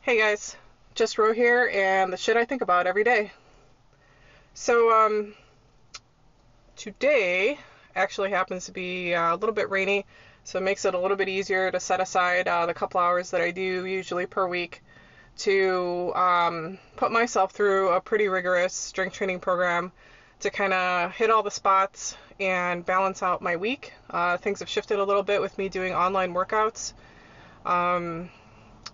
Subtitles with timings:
[0.00, 0.56] Hey guys,
[0.96, 3.30] just Ro here, and the shit I think about every day.
[4.54, 5.34] So, um,
[6.74, 7.60] today
[7.94, 10.04] actually happens to be uh, a little bit rainy,
[10.42, 13.30] so it makes it a little bit easier to set aside uh, the couple hours
[13.30, 14.82] that I do usually per week
[15.38, 19.92] to um, put myself through a pretty rigorous strength training program
[20.46, 23.92] to kind of hit all the spots and balance out my week.
[24.08, 26.92] Uh, things have shifted a little bit with me doing online workouts.
[27.64, 28.30] Um,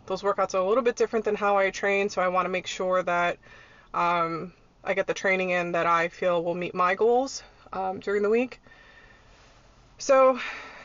[0.06, 2.48] those workouts are a little bit different than how I train, so I want to
[2.48, 3.36] make sure that
[3.92, 7.42] um, I get the training in that I feel will meet my goals
[7.74, 8.60] um, during the week.
[9.98, 10.38] So,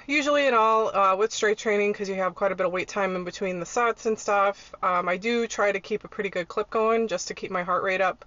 [0.06, 2.90] usually in all, uh, with straight training, because you have quite a bit of wait
[2.90, 6.30] time in between the sets and stuff, um, I do try to keep a pretty
[6.30, 8.26] good clip going just to keep my heart rate up.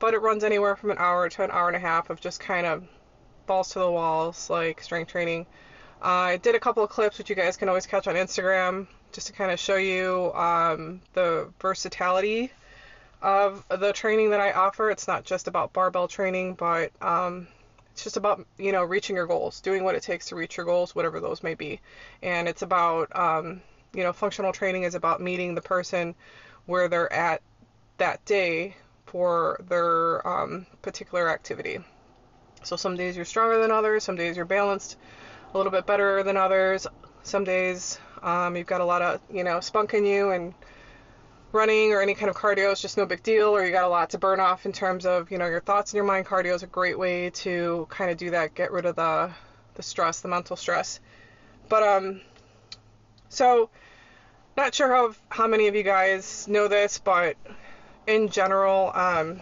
[0.00, 2.40] But it runs anywhere from an hour to an hour and a half of just
[2.40, 2.82] kind of
[3.46, 5.46] balls to the walls, like strength training.
[6.02, 8.88] Uh, I did a couple of clips, which you guys can always catch on Instagram
[9.12, 12.50] just to kind of show you um, the versatility
[13.22, 14.90] of the training that I offer.
[14.90, 17.46] It's not just about barbell training, but um,
[17.92, 20.66] it's just about you know reaching your goals, doing what it takes to reach your
[20.66, 21.80] goals, whatever those may be.
[22.22, 23.60] And it's about um,
[23.92, 26.14] you know functional training is about meeting the person
[26.66, 27.42] where they're at
[27.98, 28.76] that day
[29.10, 31.80] for their um, particular activity.
[32.62, 34.96] So some days you're stronger than others, some days you're balanced
[35.52, 36.86] a little bit better than others.
[37.24, 40.54] Some days um, you've got a lot of, you know, spunk in you and
[41.52, 43.88] running or any kind of cardio is just no big deal, or you got a
[43.88, 46.24] lot to burn off in terms of, you know, your thoughts in your mind.
[46.24, 49.30] Cardio is a great way to kind of do that, get rid of the,
[49.74, 51.00] the stress, the mental stress.
[51.68, 52.20] But, um,
[53.28, 53.70] so,
[54.56, 57.36] not sure how, how many of you guys know this, but
[58.10, 59.40] in general, um,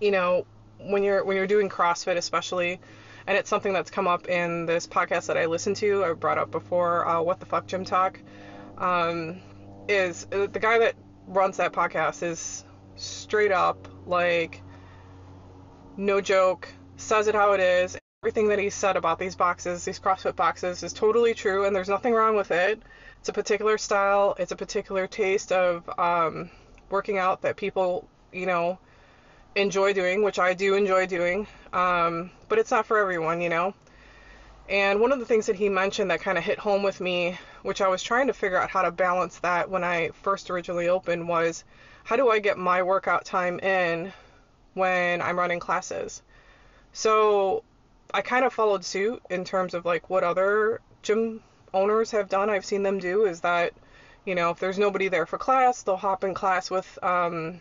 [0.00, 0.46] you know,
[0.78, 2.80] when you're when you're doing CrossFit, especially,
[3.26, 6.04] and it's something that's come up in this podcast that I listen to.
[6.04, 8.20] I brought up before, uh, what the fuck gym talk,
[8.78, 9.40] um,
[9.88, 10.94] is uh, the guy that
[11.26, 12.64] runs that podcast is
[12.96, 14.62] straight up like
[15.96, 17.98] no joke, says it how it is.
[18.22, 21.88] Everything that he said about these boxes, these CrossFit boxes, is totally true, and there's
[21.88, 22.80] nothing wrong with it.
[23.18, 26.50] It's a particular style, it's a particular taste of um,
[26.90, 28.78] working out that people, you know,
[29.54, 33.74] enjoy doing, which I do enjoy doing, um, but it's not for everyone, you know.
[34.68, 37.36] And one of the things that he mentioned that kind of hit home with me,
[37.62, 40.88] which I was trying to figure out how to balance that when I first originally
[40.88, 41.64] opened, was
[42.04, 44.12] how do I get my workout time in
[44.74, 46.22] when I'm running classes?
[46.92, 47.64] So
[48.14, 51.42] I kind of followed suit in terms of like what other gym
[51.74, 52.48] owners have done.
[52.48, 53.72] I've seen them do is that,
[54.24, 57.60] you know, if there's nobody there for class, they'll hop in class with um,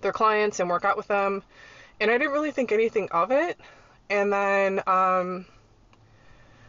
[0.00, 1.42] their clients and work out with them.
[2.00, 3.58] And I didn't really think anything of it.
[4.10, 5.46] And then um,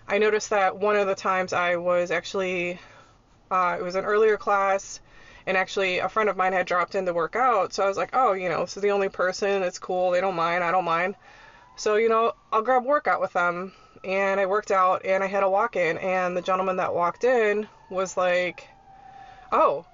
[0.08, 2.80] I noticed that one of the times I was actually,
[3.52, 5.00] uh, it was an earlier class,
[5.46, 7.74] and actually a friend of mine had dropped in to work out.
[7.74, 9.64] So I was like, oh, you know, this is the only person.
[9.64, 10.12] It's cool.
[10.12, 10.64] They don't mind.
[10.64, 11.16] I don't mind.
[11.76, 13.74] So, you know, I'll grab workout with them.
[14.04, 15.98] And I worked out and I had a walk in.
[15.98, 18.68] And the gentleman that walked in was like,
[19.52, 19.86] oh,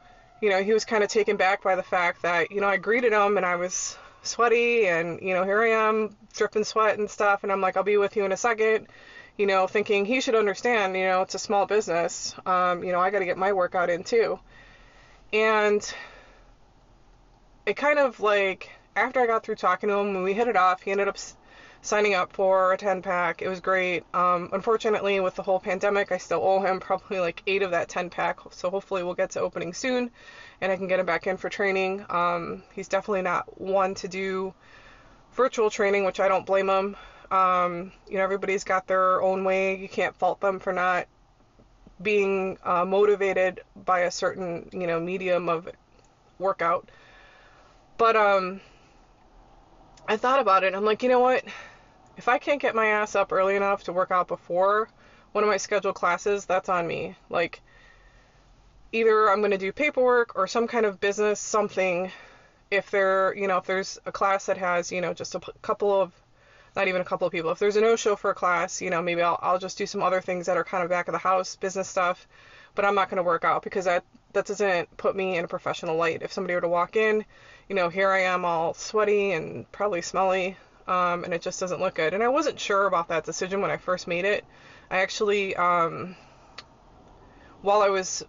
[0.41, 2.77] you know, he was kind of taken back by the fact that, you know, I
[2.77, 7.09] greeted him and I was sweaty and, you know, here I am dripping sweat and
[7.09, 7.43] stuff.
[7.43, 8.87] And I'm like, I'll be with you in a second,
[9.37, 12.35] you know, thinking he should understand, you know, it's a small business.
[12.45, 14.39] Um, you know, I got to get my workout in too.
[15.33, 15.93] And
[17.65, 20.55] it kind of like, after I got through talking to him, when we hit it
[20.55, 21.17] off, he ended up
[21.85, 23.41] signing up for a 10 pack.
[23.41, 24.03] It was great.
[24.13, 27.89] Um, unfortunately, with the whole pandemic, I still owe him probably like eight of that
[27.89, 28.39] 10 pack.
[28.49, 30.09] So hopefully, we'll get to opening soon
[30.61, 32.05] and I can get him back in for training.
[32.09, 34.53] Um, he's definitely not one to do
[35.33, 36.95] virtual training, which I don't blame him.
[37.29, 39.75] Um, you know, everybody's got their own way.
[39.77, 41.07] You can't fault them for not
[42.01, 45.69] being uh, motivated by a certain, you know, medium of
[46.39, 46.89] workout.
[47.97, 48.59] But um,
[50.07, 50.73] I thought about it.
[50.73, 51.43] I'm like, you know what?
[52.17, 54.89] If I can't get my ass up early enough to work out before
[55.31, 57.15] one of my scheduled classes, that's on me.
[57.29, 57.61] Like,
[58.91, 62.11] either I'm going to do paperwork or some kind of business something.
[62.71, 66.01] If there, you know, if there's a class that has, you know, just a couple
[66.01, 66.13] of,
[66.75, 67.51] not even a couple of people.
[67.51, 70.01] If there's a no-show for a class, you know, maybe I'll, I'll just do some
[70.01, 72.27] other things that are kind of back of the house business stuff.
[72.73, 74.03] But I'm not going to work out because that
[74.33, 76.21] that doesn't put me in a professional light.
[76.21, 77.23] If somebody were to walk in,
[77.69, 80.57] you know, here I am all sweaty and probably smelly
[80.87, 82.13] um, and it just doesn't look good.
[82.13, 84.45] And I wasn't sure about that decision when I first made it.
[84.89, 86.15] I actually, um,
[87.61, 88.23] while I was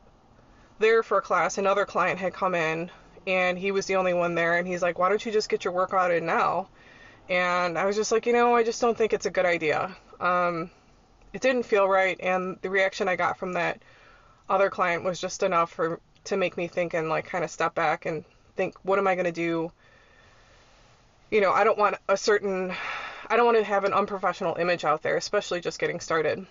[0.78, 2.90] there for a class, another client had come in,
[3.26, 5.64] and he was the only one there, and he's like, "Why don't you just get
[5.64, 6.68] your workout in now?"
[7.28, 9.96] And I was just like, you know, I just don't think it's a good idea.
[10.20, 10.70] Um,
[11.32, 13.82] it didn't feel right, and the reaction I got from that
[14.48, 17.74] other client was just enough for to make me think and like kind of step
[17.74, 18.24] back and
[18.56, 19.72] think, what am I going to do?
[21.30, 22.72] You know, I don't want a certain,
[23.28, 26.46] I don't want to have an unprofessional image out there, especially just getting started.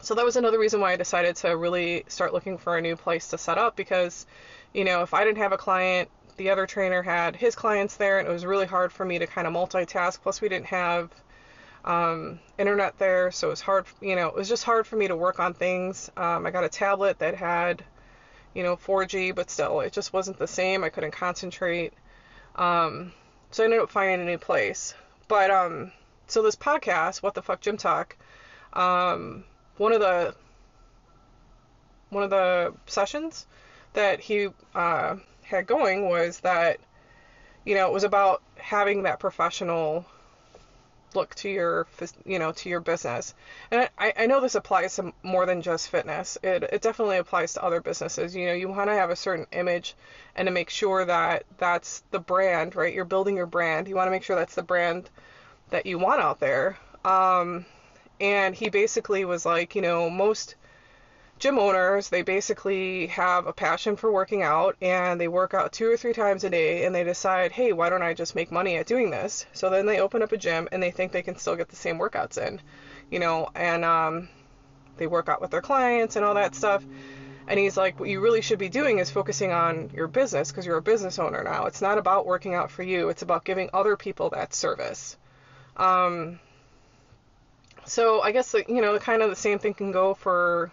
[0.00, 2.94] So that was another reason why I decided to really start looking for a new
[2.94, 4.26] place to set up because,
[4.72, 8.20] you know, if I didn't have a client, the other trainer had his clients there,
[8.20, 10.20] and it was really hard for me to kind of multitask.
[10.22, 11.10] Plus, we didn't have
[11.84, 13.86] um, internet there, so it was hard.
[14.00, 16.10] You know, it was just hard for me to work on things.
[16.16, 17.84] Um, I got a tablet that had,
[18.54, 20.84] you know, 4G, but still, it just wasn't the same.
[20.84, 21.92] I couldn't concentrate.
[22.54, 23.12] Um,
[23.50, 24.94] so I ended up finding a new place.
[25.28, 25.92] But um,
[26.26, 28.16] so this podcast, What the Fuck Gym Talk,
[28.72, 29.44] um,
[29.76, 30.34] one of the
[32.10, 33.46] one of the sessions
[33.92, 36.78] that he uh, had going was that
[37.64, 40.06] you know it was about having that professional
[41.18, 41.86] look to your
[42.24, 43.34] you know to your business.
[43.70, 46.38] And I, I know this applies to more than just fitness.
[46.42, 48.34] It, it definitely applies to other businesses.
[48.34, 49.94] You know you want to have a certain image
[50.36, 52.94] and to make sure that that's the brand right?
[52.94, 53.88] You're building your brand.
[53.88, 55.10] You want to make sure that's the brand
[55.70, 56.78] that you want out there.
[57.04, 57.66] Um,
[58.20, 60.54] and he basically was like you know most
[61.38, 65.88] gym owners, they basically have a passion for working out and they work out two
[65.88, 68.76] or three times a day and they decide, hey, why don't I just make money
[68.76, 69.46] at doing this?
[69.52, 71.76] So then they open up a gym and they think they can still get the
[71.76, 72.60] same workouts in,
[73.10, 74.28] you know, and um,
[74.96, 76.84] they work out with their clients and all that stuff.
[77.46, 80.66] And he's like, what you really should be doing is focusing on your business because
[80.66, 81.64] you're a business owner now.
[81.66, 85.16] It's not about working out for you, it's about giving other people that service.
[85.76, 86.40] Um,
[87.86, 90.70] so I guess, you know, kind of the same thing can go for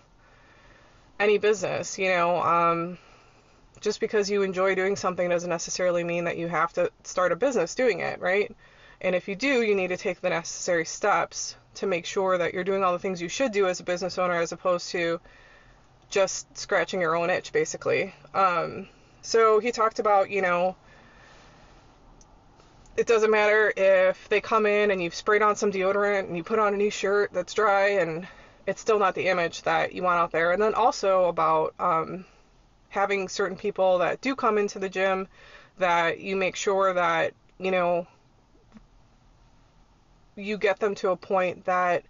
[1.20, 2.98] any business, you know, um,
[3.80, 7.36] just because you enjoy doing something doesn't necessarily mean that you have to start a
[7.36, 8.56] business doing it, right?
[9.02, 12.54] And if you do, you need to take the necessary steps to make sure that
[12.54, 15.20] you're doing all the things you should do as a business owner as opposed to
[16.10, 18.14] just scratching your own itch, basically.
[18.34, 18.88] Um,
[19.22, 20.76] so he talked about, you know,
[22.96, 26.44] it doesn't matter if they come in and you've sprayed on some deodorant and you
[26.44, 28.26] put on a new shirt that's dry and
[28.68, 30.52] it's still not the image that you want out there.
[30.52, 32.26] And then also about um,
[32.90, 35.28] having certain people that do come into the gym
[35.78, 38.08] that you make sure that, you know,
[40.36, 42.04] you get them to a point that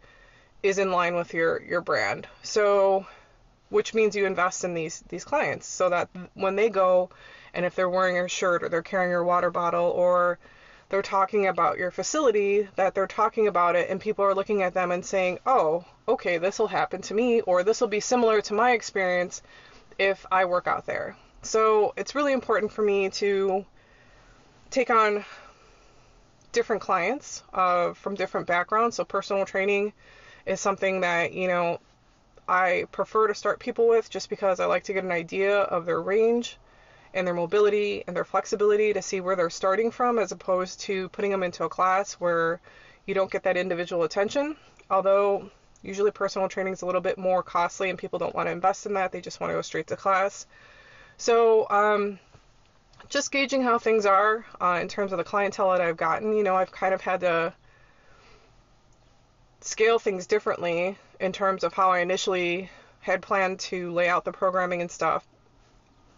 [0.63, 2.27] is in line with your, your brand.
[2.43, 3.05] So,
[3.69, 7.09] which means you invest in these, these clients so that when they go
[7.53, 10.39] and if they're wearing your shirt or they're carrying your water bottle or
[10.89, 14.73] they're talking about your facility, that they're talking about it and people are looking at
[14.73, 18.41] them and saying, oh, okay, this will happen to me, or this will be similar
[18.41, 19.41] to my experience
[19.97, 21.15] if I work out there.
[21.41, 23.65] So it's really important for me to
[24.69, 25.25] take on
[26.51, 28.95] different clients uh, from different backgrounds.
[28.95, 29.93] So personal training
[30.45, 31.79] is something that, you know,
[32.47, 35.85] I prefer to start people with just because I like to get an idea of
[35.85, 36.57] their range
[37.15, 41.07] and their mobility and their flexibility to see where they're starting from as opposed to
[41.09, 42.59] putting them into a class where
[43.05, 44.55] you don't get that individual attention.
[44.91, 45.49] Although
[45.81, 48.85] usually personal training is a little bit more costly and people don't want to invest
[48.85, 50.45] in that, they just want to go straight to class.
[51.17, 52.19] So, um,
[53.07, 56.43] just gauging how things are uh, in terms of the clientele that I've gotten, you
[56.43, 57.53] know, I've kind of had to
[59.61, 62.69] scale things differently in terms of how I initially
[62.99, 65.25] had planned to lay out the programming and stuff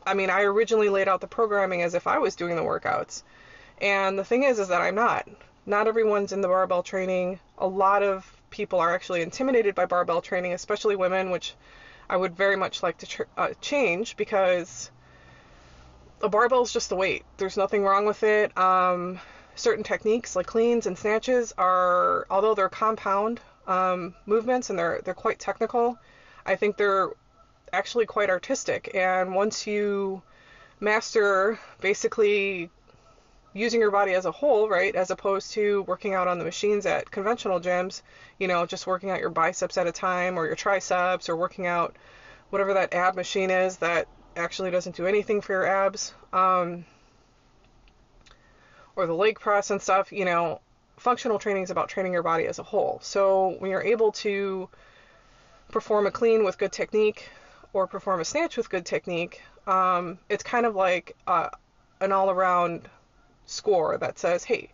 [0.08, 3.24] I mean, I originally laid out the programming as if I was doing the workouts.
[3.82, 5.28] And the thing is, is that I'm not.
[5.66, 7.40] Not everyone's in the barbell training.
[7.58, 11.56] A lot of people are actually intimidated by barbell training, especially women, which
[12.10, 14.90] I would very much like to tr- uh, change because
[16.22, 17.26] a barbell is just a weight.
[17.36, 18.58] There's nothing wrong with it.
[18.58, 19.20] Um,
[19.56, 25.14] certain techniques like cleans and snatches are, although they're compound um, movements and they're they're
[25.14, 26.00] quite technical,
[26.46, 27.10] I think they're
[27.74, 28.92] actually quite artistic.
[28.94, 30.22] And once you
[30.80, 32.70] master basically
[33.54, 36.86] using your body as a whole, right, as opposed to working out on the machines
[36.86, 38.02] at conventional gyms,
[38.40, 41.66] you know, just working out your biceps at a time or your triceps or working
[41.66, 41.96] out
[42.50, 46.86] whatever that ab machine is that actually doesn't do anything for your abs, um,
[48.96, 50.62] or the leg press and stuff, you know,
[50.98, 53.00] functional training is about training your body as a whole.
[53.02, 54.70] So when you're able to
[55.72, 57.30] perform a clean with good technique,
[57.74, 61.50] or perform a snatch with good technique, um, it's kind of like uh,
[62.02, 62.88] an all around
[63.46, 64.70] score that says, hey,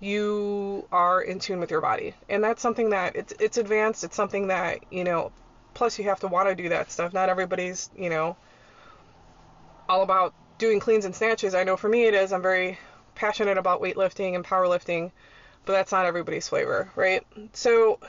[0.00, 2.14] you are in tune with your body.
[2.28, 4.02] And that's something that it's, it's advanced.
[4.04, 5.32] It's something that, you know,
[5.74, 7.12] plus you have to want to do that stuff.
[7.12, 8.36] Not everybody's, you know,
[9.88, 11.54] all about doing cleans and snatches.
[11.54, 12.32] I know for me it is.
[12.32, 12.78] I'm very
[13.14, 15.12] passionate about weightlifting and powerlifting,
[15.64, 17.24] but that's not everybody's flavor, right?
[17.52, 18.00] So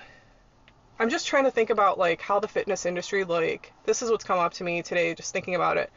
[1.04, 4.24] I'm just trying to think about like how the fitness industry like this is what's
[4.24, 5.92] come up to me today just thinking about it.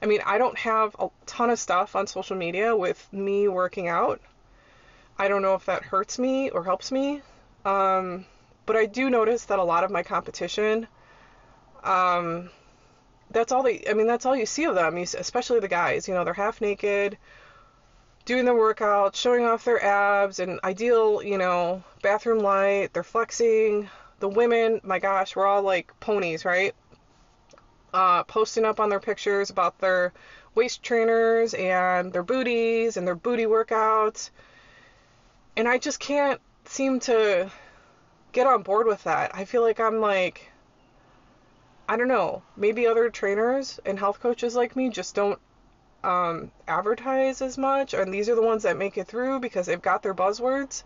[0.00, 3.88] I mean, I don't have a ton of stuff on social media with me working
[3.88, 4.18] out.
[5.18, 7.20] I don't know if that hurts me or helps me.
[7.66, 8.24] Um,
[8.64, 10.86] but I do notice that a lot of my competition,
[11.84, 12.48] um,
[13.30, 16.08] that's all they, I mean, that's all you see of them, especially the guys.
[16.08, 17.18] You know, they're half naked,
[18.24, 22.94] doing their workout, showing off their abs, and ideal, you know, bathroom light.
[22.94, 23.90] They're flexing.
[24.18, 26.74] The women, my gosh, we're all like ponies, right?
[27.92, 30.12] Uh, posting up on their pictures about their
[30.54, 34.30] waist trainers and their booties and their booty workouts.
[35.56, 37.50] And I just can't seem to
[38.32, 39.34] get on board with that.
[39.34, 40.50] I feel like I'm like,
[41.88, 45.38] I don't know, maybe other trainers and health coaches like me just don't
[46.02, 49.80] um, advertise as much, and these are the ones that make it through because they've
[49.80, 50.84] got their buzzwords.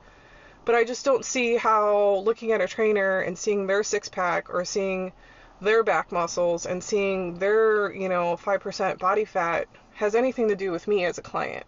[0.65, 4.53] But I just don't see how looking at a trainer and seeing their six pack
[4.53, 5.13] or seeing
[5.61, 10.71] their back muscles and seeing their, you know, 5% body fat has anything to do
[10.71, 11.67] with me as a client.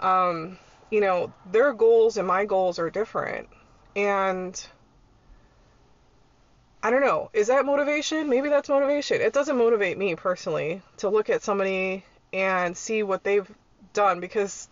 [0.00, 0.58] Um,
[0.90, 3.48] you know, their goals and my goals are different.
[3.96, 4.66] And
[6.82, 8.28] I don't know, is that motivation?
[8.28, 9.20] Maybe that's motivation.
[9.20, 13.50] It doesn't motivate me personally to look at somebody and see what they've
[13.94, 14.68] done because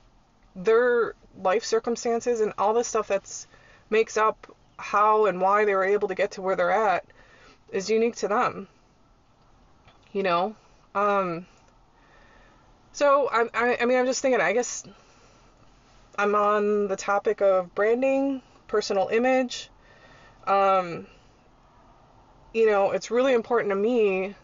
[0.55, 3.47] their life circumstances and all the stuff that's
[3.91, 7.05] makes up how and why they were able to get to where they're at
[7.71, 8.69] is unique to them.
[10.13, 10.57] You know?
[10.95, 11.47] Um
[12.93, 14.85] so I, I I mean I'm just thinking I guess
[16.19, 19.71] I'm on the topic of branding personal image.
[20.47, 21.07] Um,
[22.53, 24.35] you know, it's really important to me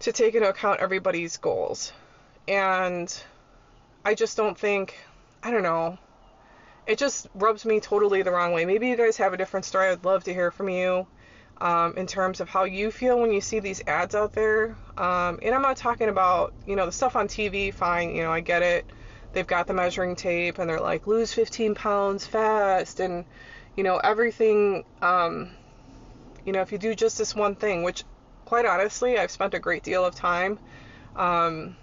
[0.00, 1.92] to take into account everybody's goals.
[2.46, 3.12] And
[4.04, 4.98] I just don't think,
[5.42, 5.98] I don't know,
[6.86, 8.64] it just rubs me totally the wrong way.
[8.64, 9.88] Maybe you guys have a different story.
[9.88, 11.06] I'd love to hear from you
[11.60, 14.76] um, in terms of how you feel when you see these ads out there.
[14.96, 18.32] Um, and I'm not talking about, you know, the stuff on TV, fine, you know,
[18.32, 18.90] I get it
[19.32, 23.24] they've got the measuring tape and they're like lose 15 pounds fast and
[23.76, 25.50] you know everything um,
[26.44, 28.04] you know if you do just this one thing which
[28.44, 30.58] quite honestly i've spent a great deal of time
[31.16, 31.76] um,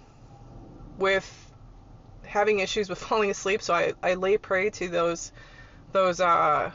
[0.98, 1.47] with
[2.28, 5.32] having issues with falling asleep so I, I lay prey to those
[5.92, 6.70] those uh,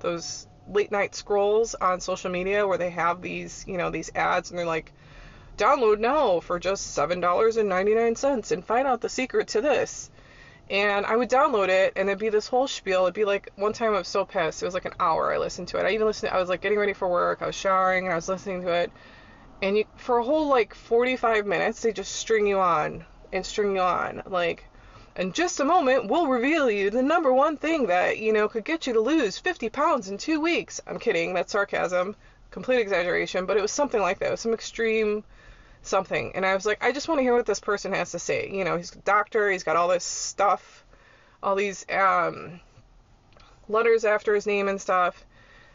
[0.00, 4.50] those late night scrolls on social media where they have these you know these ads
[4.50, 4.92] and they're like
[5.56, 10.10] download now for just $7.99 and find out the secret to this.
[10.70, 13.02] And I would download it and it'd be this whole spiel.
[13.02, 14.62] It'd be like one time I was so pissed.
[14.62, 15.84] It was like an hour I listened to it.
[15.84, 17.42] I even listened I was like getting ready for work.
[17.42, 18.90] I was showering and I was listening to it.
[19.62, 23.04] And you, for a whole like 45 minutes they just string you on
[23.34, 24.64] and string you on like
[25.16, 28.64] in just a moment we'll reveal you the number one thing that, you know, could
[28.64, 30.80] get you to lose 50 pounds in 2 weeks.
[30.86, 31.34] I'm kidding.
[31.34, 32.16] That's sarcasm.
[32.50, 34.28] Complete exaggeration, but it was something like that.
[34.28, 35.24] It was some extreme
[35.82, 36.32] something.
[36.34, 38.50] And I was like, I just want to hear what this person has to say.
[38.50, 40.84] You know, he's a doctor, he's got all this stuff,
[41.42, 42.60] all these um,
[43.68, 45.24] letters after his name and stuff.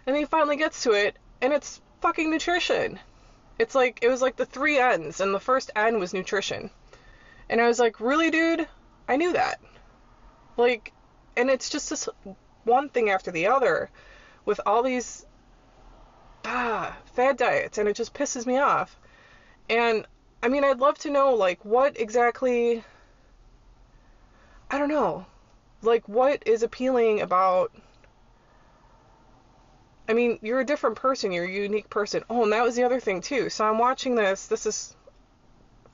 [0.06, 3.00] And he finally gets to it, and it's fucking nutrition.
[3.58, 6.72] It's like, it was like the three N's, and the first N was nutrition.
[7.50, 8.68] And I was like, really, dude?
[9.08, 9.60] I knew that.
[10.58, 10.94] Like,
[11.36, 12.08] and it's just this
[12.64, 13.90] one thing after the other
[14.46, 15.26] with all these
[16.46, 19.00] ah, fad diets, and it just pisses me off.
[19.70, 20.06] And
[20.42, 22.84] I mean, I'd love to know like what exactly
[24.72, 25.26] I don't know.
[25.82, 27.72] Like what is appealing about
[30.08, 32.24] I mean, you're a different person, you're a unique person.
[32.30, 33.50] Oh, and that was the other thing too.
[33.50, 34.48] So I'm watching this.
[34.48, 34.96] This is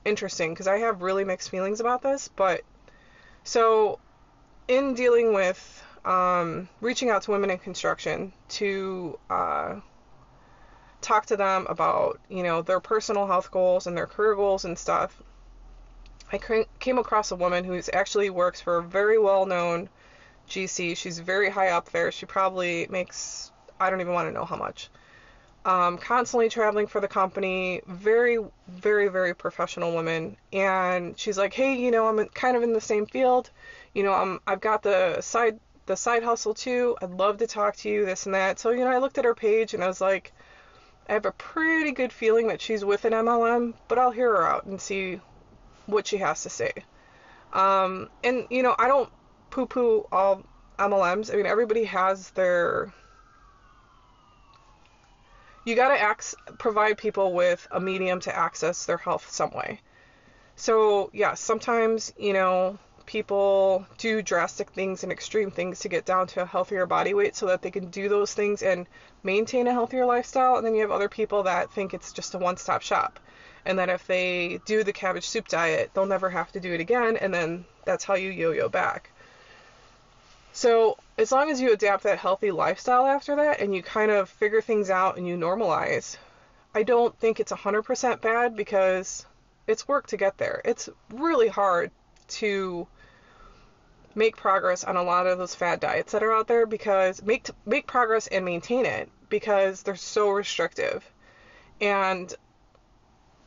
[0.06, 2.62] interesting because I have really mixed feelings about this, but
[3.44, 3.98] so
[4.68, 9.76] in dealing with um, reaching out to women in construction to uh,
[11.00, 14.78] talk to them about, you know, their personal health goals and their career goals and
[14.78, 15.20] stuff.
[16.32, 16.38] I
[16.80, 19.88] came across a woman who actually works for a very well-known
[20.48, 20.96] GC.
[20.96, 22.10] She's very high up there.
[22.10, 24.88] She probably makes I don't even want to know how much.
[25.66, 30.36] Um, constantly traveling for the company, very, very, very professional woman.
[30.52, 33.50] And she's like, hey, you know, I'm kind of in the same field.
[33.92, 36.96] You know, I'm I've got the side the side hustle too.
[37.02, 38.60] I'd love to talk to you, this and that.
[38.60, 40.32] So you know, I looked at her page and I was like,
[41.08, 44.46] I have a pretty good feeling that she's with an MLM, but I'll hear her
[44.46, 45.20] out and see
[45.86, 46.72] what she has to say.
[47.52, 49.10] Um, and you know, I don't
[49.50, 50.44] poo-poo all
[50.78, 51.32] MLMs.
[51.32, 52.92] I mean, everybody has their.
[55.66, 59.80] You gotta ax- provide people with a medium to access their health some way.
[60.54, 66.28] So yeah, sometimes you know people do drastic things and extreme things to get down
[66.28, 68.86] to a healthier body weight so that they can do those things and
[69.24, 70.54] maintain a healthier lifestyle.
[70.54, 73.18] And then you have other people that think it's just a one stop shop.
[73.64, 76.80] And that if they do the cabbage soup diet, they'll never have to do it
[76.80, 77.16] again.
[77.16, 79.10] And then that's how you yo yo back.
[80.56, 84.30] So, as long as you adapt that healthy lifestyle after that and you kind of
[84.30, 86.16] figure things out and you normalize,
[86.74, 89.26] I don't think it's 100% bad because
[89.66, 90.62] it's work to get there.
[90.64, 91.90] It's really hard
[92.28, 92.86] to
[94.14, 97.50] make progress on a lot of those fad diets that are out there because make
[97.66, 101.04] make progress and maintain it because they're so restrictive.
[101.82, 102.34] And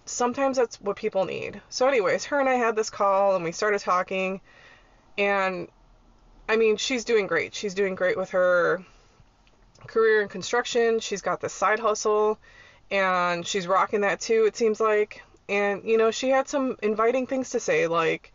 [0.06, 1.60] sometimes that's what people need.
[1.70, 4.42] So anyways, her and I had this call and we started talking
[5.18, 5.70] and
[6.50, 7.53] I mean, she's doing great.
[7.53, 8.84] She's doing great with her
[9.86, 11.00] career in construction.
[11.00, 12.39] She's got this side hustle
[12.89, 15.22] and she's rocking that too, it seems like.
[15.48, 18.34] And, you know, she had some inviting things to say, like,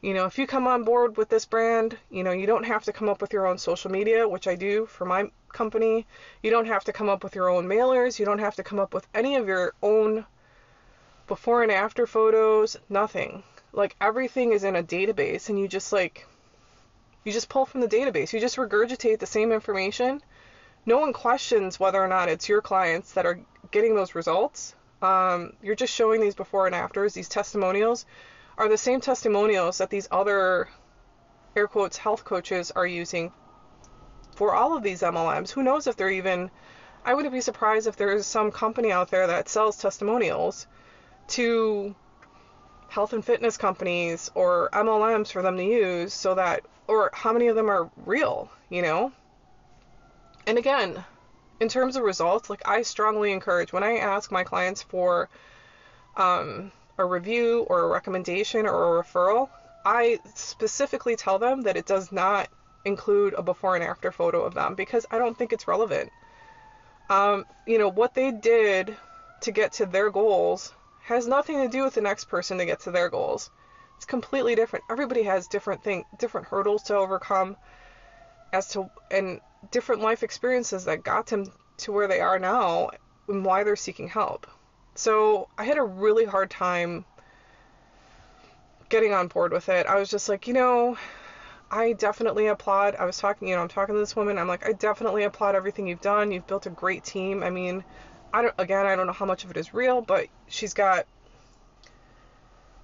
[0.00, 2.82] you know, if you come on board with this brand, you know, you don't have
[2.84, 6.04] to come up with your own social media, which I do for my company.
[6.42, 8.18] You don't have to come up with your own mailers.
[8.18, 10.26] You don't have to come up with any of your own
[11.28, 13.44] before and after photos, nothing.
[13.72, 16.26] Like everything is in a database and you just like
[17.24, 18.32] you just pull from the database.
[18.32, 20.20] You just regurgitate the same information.
[20.84, 24.74] No one questions whether or not it's your clients that are getting those results.
[25.00, 28.06] Um, you're just showing these before and afters, these testimonials
[28.58, 30.68] are the same testimonials that these other
[31.56, 33.32] air quotes health coaches are using
[34.36, 35.50] for all of these MLMs.
[35.50, 36.50] Who knows if they're even
[37.04, 40.66] I wouldn't be surprised if there's some company out there that sells testimonials
[41.28, 41.94] to
[42.88, 47.48] health and fitness companies or MLMs for them to use so that or how many
[47.48, 49.12] of them are real, you know?
[50.46, 51.04] And again,
[51.58, 55.30] in terms of results, like I strongly encourage when I ask my clients for
[56.16, 59.48] um, a review or a recommendation or a referral,
[59.84, 62.48] I specifically tell them that it does not
[62.84, 66.12] include a before and after photo of them because I don't think it's relevant.
[67.08, 68.96] Um, you know, what they did
[69.40, 70.72] to get to their goals
[71.04, 73.50] has nothing to do with the next person to get to their goals.
[74.02, 74.84] It's completely different.
[74.90, 77.56] Everybody has different thing, different hurdles to overcome
[78.52, 82.90] as to and different life experiences that got them to where they are now
[83.28, 84.48] and why they're seeking help.
[84.96, 87.04] So I had a really hard time
[88.88, 89.86] getting on board with it.
[89.86, 90.98] I was just like, you know,
[91.70, 92.96] I definitely applaud.
[92.96, 94.36] I was talking, you know, I'm talking to this woman.
[94.36, 96.32] I'm like, I definitely applaud everything you've done.
[96.32, 97.44] You've built a great team.
[97.44, 97.84] I mean,
[98.32, 101.06] I don't, again, I don't know how much of it is real, but she's got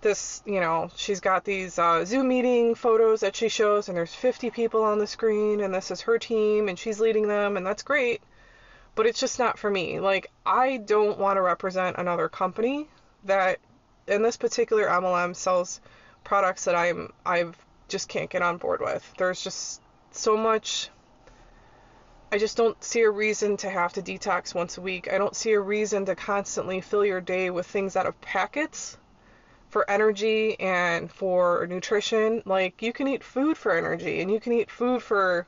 [0.00, 4.14] this, you know, she's got these uh, Zoom meeting photos that she shows, and there's
[4.14, 7.66] 50 people on the screen, and this is her team, and she's leading them, and
[7.66, 8.22] that's great
[8.98, 10.00] but it's just not for me.
[10.00, 12.88] Like, I don't want to represent another company
[13.26, 13.60] that,
[14.08, 15.80] in this particular MLM, sells
[16.24, 17.56] products that I'm I've
[17.86, 19.08] just can't get on board with.
[19.16, 19.80] There's just
[20.10, 20.90] so much.
[22.32, 25.08] I just don't see a reason to have to detox once a week.
[25.12, 28.98] I don't see a reason to constantly fill your day with things out of packets
[29.68, 32.42] for energy and for nutrition.
[32.44, 35.46] Like you can eat food for energy and you can eat food for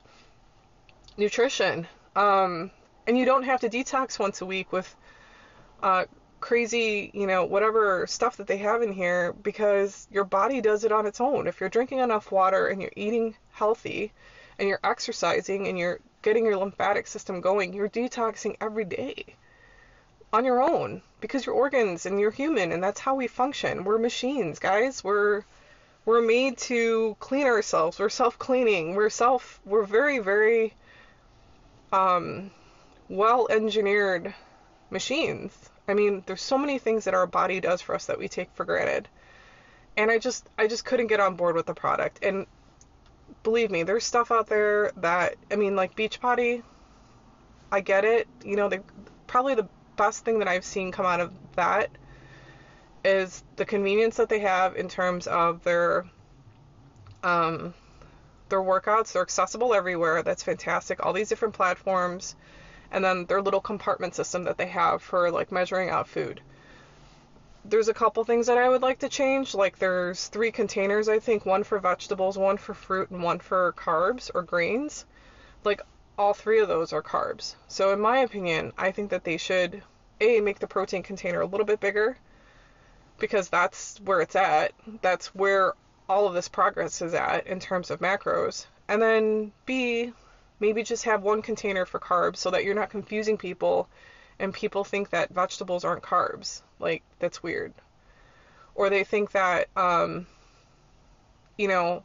[1.16, 1.86] nutrition.
[2.16, 2.70] Um,
[3.06, 4.94] and you don't have to detox once a week with
[5.82, 6.04] uh,
[6.40, 10.92] crazy, you know, whatever stuff that they have in here because your body does it
[10.92, 11.46] on its own.
[11.46, 14.12] If you're drinking enough water and you're eating healthy
[14.58, 19.36] and you're exercising and you're getting your lymphatic system going, you're detoxing every day
[20.32, 23.84] on your own because your organs and you're human and that's how we function.
[23.84, 25.02] We're machines, guys.
[25.02, 25.44] We're
[26.04, 27.98] we're made to clean ourselves.
[27.98, 28.94] We're self-cleaning.
[28.94, 30.74] We're self we're very very
[31.92, 32.50] um
[33.08, 34.34] well engineered
[34.90, 35.52] machines.
[35.88, 38.50] I mean, there's so many things that our body does for us that we take
[38.54, 39.08] for granted.
[39.96, 42.24] And I just I just couldn't get on board with the product.
[42.24, 42.46] And
[43.42, 46.62] believe me, there's stuff out there that I mean like Beachbody,
[47.72, 48.28] I get it.
[48.44, 48.80] You know, they
[49.26, 49.68] probably the
[50.00, 51.90] best thing that I've seen come out of that
[53.04, 56.06] is the convenience that they have in terms of their
[57.22, 57.74] um
[58.48, 59.12] their workouts.
[59.12, 60.22] They're accessible everywhere.
[60.22, 61.04] That's fantastic.
[61.04, 62.34] All these different platforms
[62.90, 66.40] and then their little compartment system that they have for like measuring out food.
[67.66, 69.54] There's a couple things that I would like to change.
[69.54, 73.74] Like there's three containers, I think, one for vegetables, one for fruit, and one for
[73.74, 75.04] carbs or grains.
[75.62, 75.82] Like
[76.16, 77.54] all three of those are carbs.
[77.68, 79.82] So in my opinion, I think that they should
[80.20, 82.16] a make the protein container a little bit bigger
[83.18, 84.72] because that's where it's at.
[85.02, 85.74] That's where
[86.08, 88.66] all of this progress is at in terms of macros.
[88.88, 90.12] And then B,
[90.58, 93.88] maybe just have one container for carbs so that you're not confusing people
[94.38, 96.62] and people think that vegetables aren't carbs.
[96.78, 97.72] Like, that's weird.
[98.74, 100.26] Or they think that, um,
[101.58, 102.02] you know,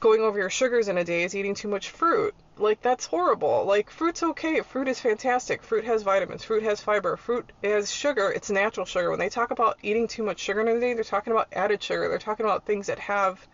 [0.00, 2.34] going over your sugars in a day is eating too much fruit.
[2.56, 3.64] Like that's horrible.
[3.64, 4.60] Like fruit's okay.
[4.60, 5.62] Fruit is fantastic.
[5.62, 6.44] Fruit has vitamins.
[6.44, 7.16] Fruit has fiber.
[7.16, 8.30] Fruit has sugar.
[8.30, 9.10] It's natural sugar.
[9.10, 11.82] When they talk about eating too much sugar in a day, they're talking about added
[11.82, 12.08] sugar.
[12.08, 13.46] They're talking about things that have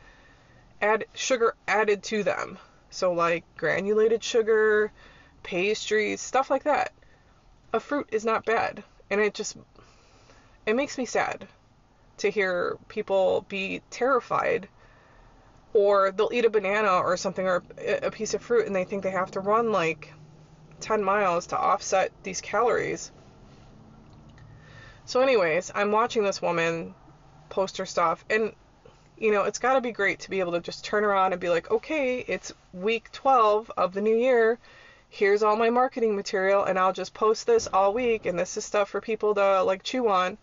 [0.80, 2.58] add sugar added to them.
[2.90, 4.92] So like granulated sugar,
[5.42, 6.92] pastries, stuff like that.
[7.72, 9.56] A fruit is not bad, and it just
[10.66, 11.48] it makes me sad
[12.18, 14.68] to hear people be terrified
[15.74, 17.62] or they'll eat a banana or something or
[18.02, 20.12] a piece of fruit and they think they have to run like
[20.80, 23.10] 10 miles to offset these calories.
[25.06, 26.94] So, anyways, I'm watching this woman
[27.50, 28.54] post her stuff, and
[29.18, 31.40] you know, it's got to be great to be able to just turn around and
[31.40, 34.58] be like, okay, it's week 12 of the new year.
[35.08, 38.64] Here's all my marketing material, and I'll just post this all week, and this is
[38.64, 40.38] stuff for people to like chew on.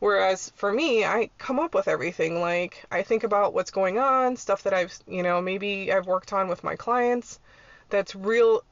[0.00, 2.40] Whereas for me, I come up with everything.
[2.40, 6.32] Like, I think about what's going on, stuff that I've, you know, maybe I've worked
[6.32, 7.40] on with my clients
[7.90, 8.62] that's real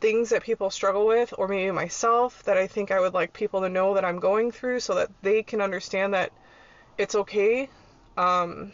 [0.00, 3.62] things that people struggle with, or maybe myself that I think I would like people
[3.62, 6.30] to know that I'm going through so that they can understand that
[6.98, 7.68] it's okay.
[8.16, 8.72] Um,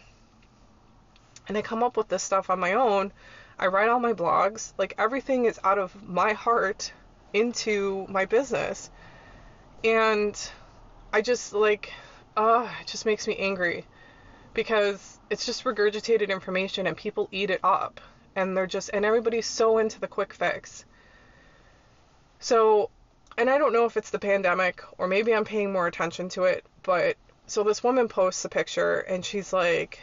[1.48, 3.12] and I come up with this stuff on my own.
[3.58, 4.72] I write all my blogs.
[4.76, 6.92] Like, everything is out of my heart
[7.32, 8.90] into my business.
[9.84, 10.36] And
[11.12, 11.92] I just like,
[12.36, 13.84] uh, it just makes me angry
[14.54, 18.00] because it's just regurgitated information and people eat it up
[18.36, 20.84] and they're just, and everybody's so into the quick fix.
[22.38, 22.90] So,
[23.36, 26.44] and I don't know if it's the pandemic or maybe I'm paying more attention to
[26.44, 29.98] it, but so this woman posts a picture and she's like,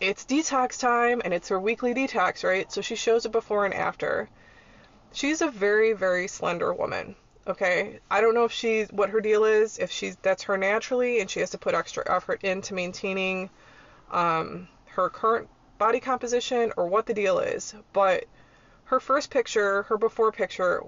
[0.00, 2.70] it's detox time and it's her weekly detox, right?
[2.72, 4.28] So she shows it before and after.
[5.12, 7.16] She's a very, very slender woman.
[7.44, 9.78] Okay, I don't know if she's what her deal is.
[9.78, 13.50] If she's that's her naturally, and she has to put extra effort into maintaining
[14.12, 17.74] um, her current body composition, or what the deal is.
[17.92, 18.26] But
[18.84, 20.84] her first picture, her before picture,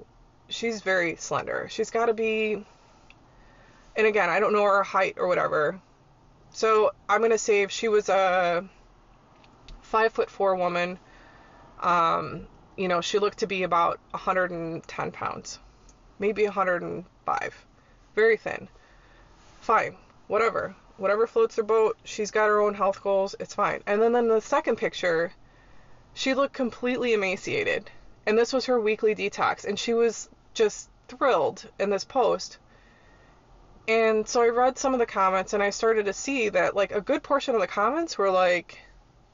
[0.49, 1.67] she's very slender.
[1.71, 2.65] She's got to be,
[3.97, 5.81] and again, I don't know her height or whatever.
[6.51, 8.69] So I'm gonna say if she was a
[9.83, 11.01] five foot four woman,
[11.81, 15.59] um, you know, she looked to be about 110 pounds
[16.19, 17.65] maybe 105.
[18.15, 18.69] Very thin.
[19.61, 19.97] Fine.
[20.27, 20.75] Whatever.
[20.97, 21.97] Whatever floats her boat.
[22.05, 23.35] She's got her own health goals.
[23.41, 23.83] It's fine.
[23.87, 25.33] And then in the second picture,
[26.15, 27.91] she looked completely emaciated.
[28.27, 29.65] And this was her weekly detox.
[29.65, 32.59] And she was just thrilled in this post.
[33.87, 36.93] And so I read some of the comments and I started to see that like
[36.93, 38.79] a good portion of the comments were like,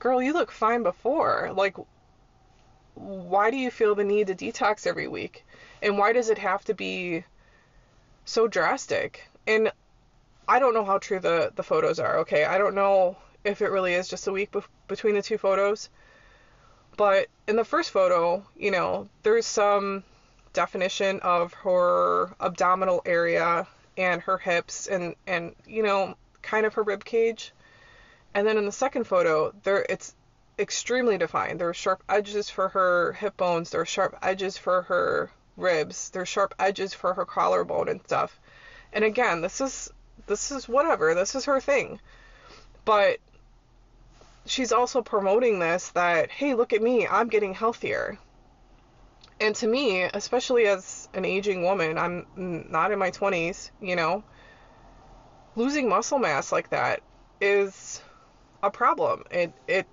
[0.01, 1.53] girl, you look fine before.
[1.55, 1.77] Like,
[2.95, 5.45] why do you feel the need to detox every week?
[5.83, 7.25] And why does it have to be
[8.25, 9.29] so drastic?
[9.47, 9.73] And
[10.49, 12.45] I don't know how true the, the photos are, okay?
[12.45, 15.89] I don't know if it really is just a week be- between the two photos.
[16.97, 20.05] But in the first photo, you know, there's some
[20.53, 23.67] definition of her abdominal area
[23.97, 27.53] and her hips and, and you know, kind of her rib cage.
[28.35, 30.15] And then in the second photo, there it's
[30.59, 31.61] extremely defined.
[31.61, 36.11] There are sharp edges for her hip bones, there are sharp edges for her ribs.
[36.11, 38.39] There's sharp edges for her collarbone and stuff.
[38.93, 39.91] And again, this is
[40.27, 41.15] this is whatever.
[41.15, 42.01] This is her thing.
[42.85, 43.19] But
[44.47, 47.07] she's also promoting this that hey, look at me.
[47.07, 48.19] I'm getting healthier.
[49.41, 54.23] And to me, especially as an aging woman, I'm not in my 20s, you know,
[55.57, 57.01] losing muscle mass like that
[57.41, 58.03] is
[58.63, 59.25] a problem.
[59.31, 59.87] It it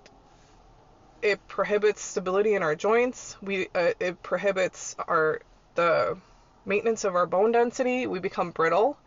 [1.22, 3.36] it prohibits stability in our joints.
[3.40, 5.40] We uh, it prohibits our
[5.78, 6.18] the
[6.66, 8.08] maintenance of our bone density.
[8.08, 8.98] We become brittle.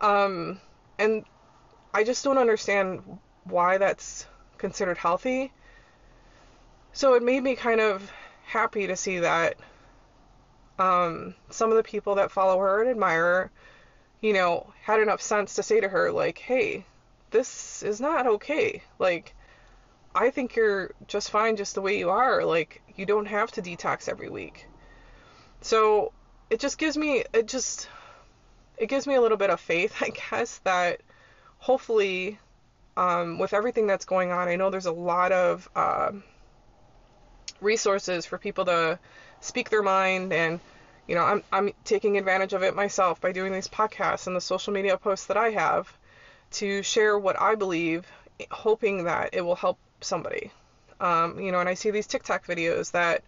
[0.00, 0.58] Um,
[0.98, 1.24] and
[1.92, 5.52] I just don't understand why that's considered healthy.
[6.94, 8.10] So it made me kind of
[8.46, 9.56] happy to see that
[10.78, 13.50] um, some of the people that follow her and admire her,
[14.22, 16.86] you know, had enough sense to say to her, like, hey,
[17.30, 18.82] this is not okay.
[18.98, 19.34] Like,
[20.14, 22.42] I think you're just fine just the way you are.
[22.42, 24.66] Like, you don't have to detox every week.
[25.64, 26.12] So
[26.50, 27.88] it just gives me, it just,
[28.76, 31.00] it gives me a little bit of faith, I guess, that
[31.56, 32.38] hopefully,
[32.98, 36.12] um, with everything that's going on, I know there's a lot of uh,
[37.62, 38.98] resources for people to
[39.40, 40.60] speak their mind and
[41.06, 44.40] you know I'm I'm taking advantage of it myself by doing these podcasts and the
[44.40, 45.92] social media posts that I have
[46.52, 48.06] to share what I believe
[48.50, 50.50] hoping that it will help somebody.
[51.00, 53.22] Um, you know, and I see these TikTok videos that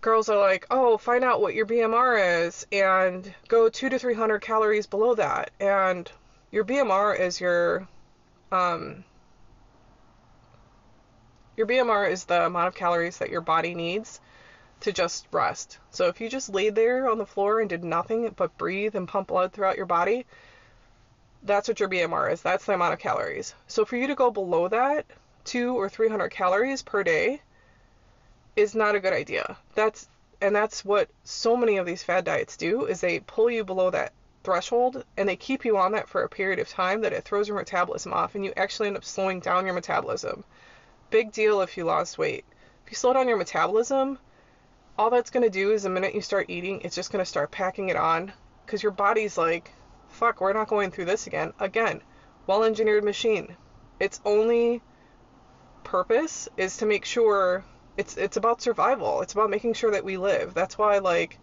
[0.00, 4.40] girls are like, oh, find out what your BMR is and go two to 300
[4.40, 5.50] calories below that.
[5.60, 6.10] And
[6.50, 7.88] your BMR is your,
[8.52, 9.04] um,
[11.58, 14.20] Your BMR is the amount of calories that your body needs
[14.78, 15.80] to just rest.
[15.90, 19.08] So if you just laid there on the floor and did nothing but breathe and
[19.08, 20.24] pump blood throughout your body,
[21.42, 22.42] that's what your BMR is.
[22.42, 23.56] That's the amount of calories.
[23.66, 25.06] So for you to go below that,
[25.42, 27.42] two or 300 calories per day,
[28.56, 29.56] is not a good idea.
[29.74, 30.08] That's
[30.40, 33.90] and that's what so many of these fad diets do is they pull you below
[33.90, 34.12] that
[34.44, 37.48] threshold and they keep you on that for a period of time that it throws
[37.48, 40.44] your metabolism off and you actually end up slowing down your metabolism.
[41.10, 42.44] Big deal if you lost weight.
[42.84, 44.18] If you slow down your metabolism,
[44.96, 47.28] all that's going to do is the minute you start eating, it's just going to
[47.28, 48.32] start packing it on
[48.64, 49.72] because your body's like,
[50.08, 51.52] fuck, we're not going through this again.
[51.58, 52.00] Again,
[52.46, 53.56] well engineered machine.
[54.00, 54.82] Its only
[55.84, 57.64] purpose is to make sure
[57.98, 59.22] it's it's about survival.
[59.22, 60.54] It's about making sure that we live.
[60.54, 61.36] That's why like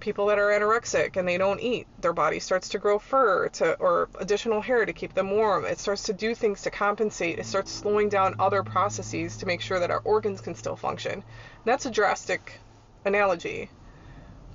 [0.00, 3.74] people that are anorexic and they don't eat, their body starts to grow fur to
[3.74, 5.64] or additional hair to keep them warm.
[5.64, 7.38] It starts to do things to compensate.
[7.38, 11.22] It starts slowing down other processes to make sure that our organs can still function.
[11.64, 12.58] That's a drastic
[13.04, 13.70] analogy.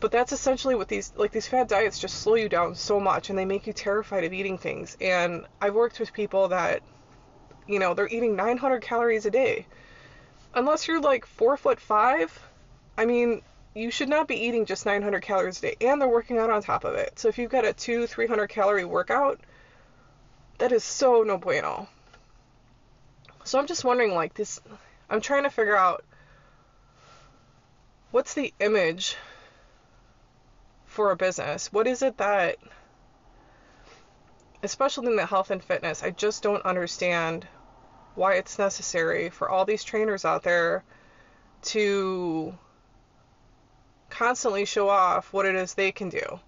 [0.02, 3.30] But that's essentially what these like these fad diets just slow you down so much
[3.30, 4.98] and they make you terrified of eating things.
[5.00, 6.82] And I've worked with people that
[7.68, 9.66] you know, they're eating 900 calories a day
[10.54, 12.38] unless you're like four foot five,
[12.98, 13.42] I mean,
[13.74, 16.62] you should not be eating just 900 calories a day, and they're working out on
[16.62, 17.20] top of it.
[17.20, 19.40] So if you've got a two, 300 calorie workout,
[20.58, 21.88] that is so no bueno.
[23.44, 24.60] So I'm just wondering, like this,
[25.10, 26.04] I'm trying to figure out
[28.12, 29.16] what's the image
[30.86, 31.72] for a business.
[31.72, 32.58] What is it that,
[34.64, 37.48] especially in the health and fitness, I just don't understand
[38.15, 40.84] why it's necessary for all these trainers out there
[41.62, 42.54] to
[44.10, 46.39] constantly show off what it is they can do.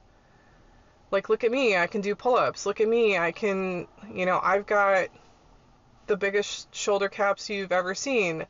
[1.11, 2.65] Like, look at me, I can do pull ups.
[2.65, 5.09] Look at me, I can, you know, I've got
[6.07, 8.45] the biggest shoulder caps you've ever seen.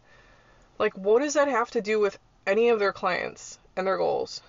[0.78, 4.42] Like, what does that have to do with any of their clients and their goals?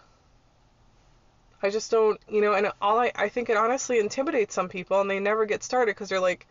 [1.62, 5.00] I just don't, you know, and all I, I think it honestly intimidates some people
[5.00, 6.46] and they never get started because they're like,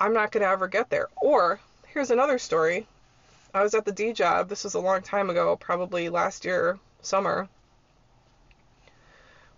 [0.00, 1.08] I'm not going to ever get there.
[1.20, 2.86] Or here's another story.
[3.52, 4.48] I was at the D job.
[4.48, 7.48] This was a long time ago, probably last year, summer.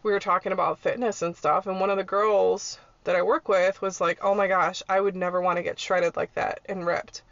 [0.03, 3.49] We were talking about fitness and stuff, and one of the girls that I work
[3.49, 6.59] with was like, "Oh my gosh, I would never want to get shredded like that
[6.67, 7.23] and ripped."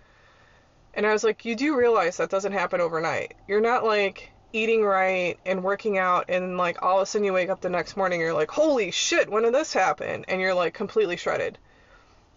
[0.95, 3.35] And I was like, "You do realize that doesn't happen overnight.
[3.49, 7.33] You're not like eating right and working out and like all of a sudden you
[7.33, 10.55] wake up the next morning you're like, "Holy shit, when did this happen?" and you're
[10.55, 11.59] like completely shredded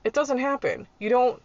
[0.04, 0.88] it doesn't happen.
[1.00, 1.42] You don't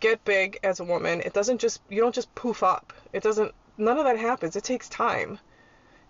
[0.00, 1.20] get big as a woman.
[1.20, 2.92] It doesn't just you don't just poof up.
[3.12, 4.56] It doesn't none of that happens.
[4.56, 5.38] It takes time.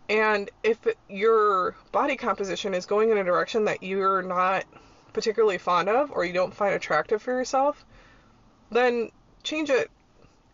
[0.09, 4.65] And if your body composition is going in a direction that you're not
[5.13, 7.85] particularly fond of or you don't find attractive for yourself,
[8.71, 9.11] then
[9.43, 9.91] change it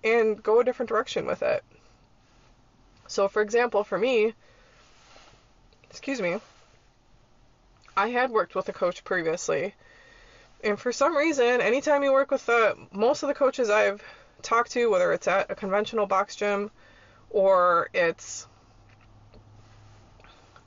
[0.05, 1.63] and go a different direction with it.
[3.09, 4.33] So, for example, for me,
[5.91, 6.41] excuse me,
[7.95, 9.75] I had worked with a coach previously
[10.63, 14.03] and for some reason, anytime you work with the most of the coaches I've
[14.43, 16.71] talked to, whether it's at a conventional box gym
[17.31, 18.47] or it's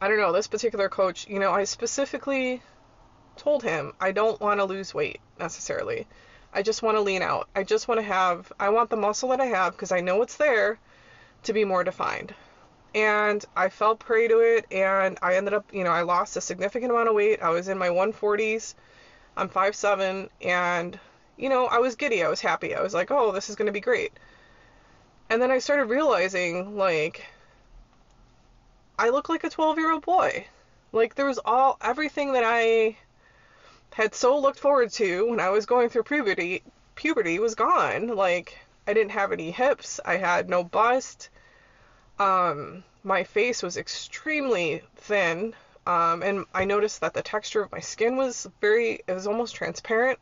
[0.01, 2.61] I don't know, this particular coach, you know, I specifically
[3.37, 6.07] told him I don't want to lose weight necessarily.
[6.53, 7.49] I just want to lean out.
[7.55, 10.21] I just want to have I want the muscle that I have because I know
[10.21, 10.77] it's there
[11.43, 12.33] to be more defined.
[12.93, 16.41] And I fell prey to it and I ended up, you know, I lost a
[16.41, 17.41] significant amount of weight.
[17.41, 18.73] I was in my 140s
[19.37, 20.99] I'm 5'7 and
[21.37, 22.23] you know, I was giddy.
[22.23, 22.73] I was happy.
[22.73, 24.13] I was like, "Oh, this is going to be great."
[25.29, 27.25] And then I started realizing like
[28.97, 30.47] I look like a 12-year-old boy.
[30.93, 32.97] Like there was all everything that I
[33.93, 36.63] had so looked forward to when I was going through puberty
[36.95, 38.07] puberty was gone.
[38.07, 41.29] Like I didn't have any hips, I had no bust.
[42.19, 45.53] Um my face was extremely thin.
[45.85, 49.55] Um, and I noticed that the texture of my skin was very, it was almost
[49.55, 50.19] transparent.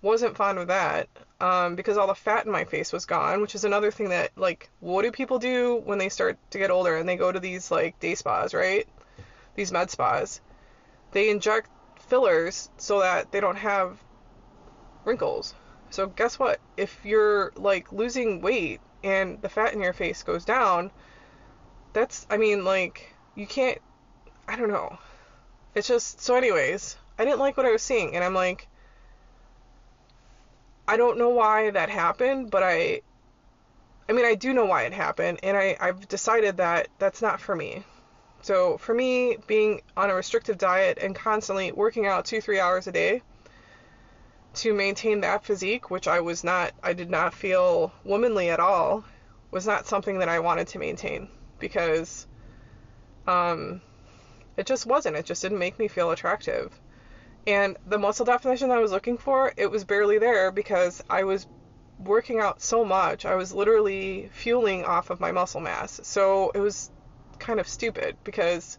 [0.00, 1.08] Wasn't fond of that
[1.40, 4.32] um, because all the fat in my face was gone, which is another thing that,
[4.36, 7.40] like, what do people do when they start to get older and they go to
[7.40, 8.86] these, like, day spas, right?
[9.54, 10.40] These med spas.
[11.12, 14.02] They inject fillers so that they don't have
[15.04, 15.54] wrinkles.
[15.88, 16.60] So, guess what?
[16.76, 20.90] If you're, like, losing weight and the fat in your face goes down,
[21.94, 23.78] that's, I mean, like, you can't
[24.48, 24.98] I don't know.
[25.74, 28.68] It's just so anyways, I didn't like what I was seeing and I'm like
[30.86, 33.00] I don't know why that happened, but I
[34.08, 37.40] I mean, I do know why it happened and I I've decided that that's not
[37.40, 37.84] for me.
[38.42, 42.92] So, for me being on a restrictive diet and constantly working out 2-3 hours a
[42.92, 43.22] day
[44.56, 49.02] to maintain that physique, which I was not, I did not feel womanly at all,
[49.50, 51.28] was not something that I wanted to maintain
[51.58, 52.26] because
[53.26, 53.80] um,
[54.56, 55.16] it just wasn't.
[55.16, 56.78] It just didn't make me feel attractive.
[57.46, 61.46] And the muscle definition I was looking for, it was barely there because I was
[61.98, 63.24] working out so much.
[63.24, 66.00] I was literally fueling off of my muscle mass.
[66.02, 66.90] So it was
[67.38, 68.78] kind of stupid because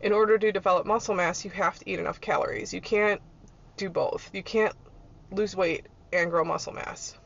[0.00, 2.74] in order to develop muscle mass, you have to eat enough calories.
[2.74, 3.20] You can't
[3.76, 4.30] do both.
[4.32, 4.74] You can't
[5.30, 7.16] lose weight and grow muscle mass.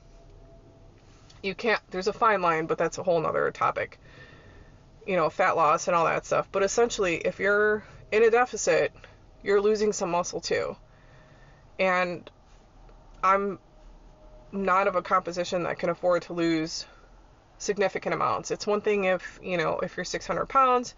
[1.43, 3.99] You can't, there's a fine line, but that's a whole nother topic.
[5.07, 6.49] You know, fat loss and all that stuff.
[6.51, 8.93] But essentially, if you're in a deficit,
[9.43, 10.77] you're losing some muscle too.
[11.79, 12.29] And
[13.23, 13.59] I'm
[14.53, 16.87] not of a composition that can afford to lose
[17.59, 18.51] significant amounts.
[18.51, 20.95] It's one thing if, you know, if you're 600 pounds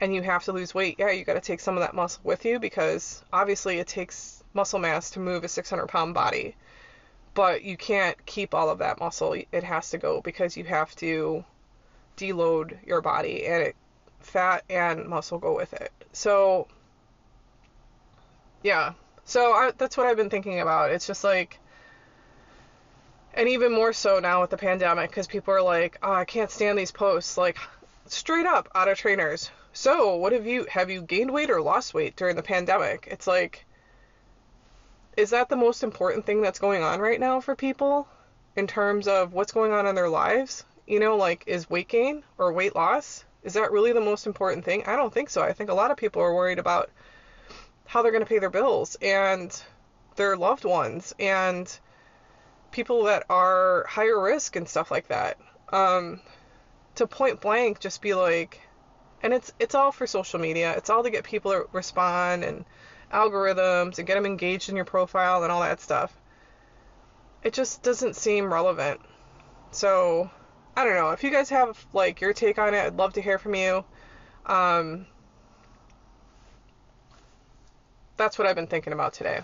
[0.00, 2.20] and you have to lose weight, yeah, you got to take some of that muscle
[2.24, 6.56] with you because obviously it takes muscle mass to move a 600 pound body.
[7.34, 9.32] But you can't keep all of that muscle.
[9.32, 11.44] It has to go because you have to
[12.16, 13.76] deload your body and it,
[14.20, 15.90] fat and muscle go with it.
[16.12, 16.68] So,
[18.62, 18.92] yeah.
[19.24, 20.90] So I, that's what I've been thinking about.
[20.90, 21.58] It's just like,
[23.34, 26.50] and even more so now with the pandemic because people are like, oh, I can't
[26.50, 27.38] stand these posts.
[27.38, 27.58] Like,
[28.06, 29.50] straight up out of trainers.
[29.72, 33.08] So, what have you have you gained weight or lost weight during the pandemic?
[33.10, 33.64] It's like
[35.16, 38.08] is that the most important thing that's going on right now for people
[38.56, 40.64] in terms of what's going on in their lives?
[40.92, 43.24] You know, like is weight gain or weight loss?
[43.42, 44.84] Is that really the most important thing?
[44.84, 45.40] I don't think so.
[45.40, 46.90] I think a lot of people are worried about
[47.86, 49.50] how they're going to pay their bills and
[50.16, 51.66] their loved ones and
[52.72, 55.38] people that are higher risk and stuff like that.
[55.72, 56.20] Um,
[56.96, 58.60] to point blank just be like,
[59.22, 60.74] and it's it's all for social media.
[60.76, 62.66] It's all to get people to respond and
[63.10, 66.12] algorithms and get them engaged in your profile and all that stuff.
[67.42, 69.00] It just doesn't seem relevant.
[69.70, 70.30] So,
[70.76, 71.10] I don't know.
[71.10, 73.84] If you guys have like your take on it, I'd love to hear from you.
[74.46, 75.06] Um,
[78.16, 79.40] that's what I've been thinking about today.